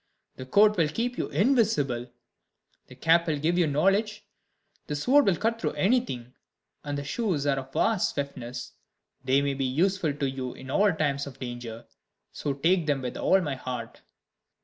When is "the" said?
0.37-0.47, 2.87-2.95, 4.87-4.95, 6.97-7.03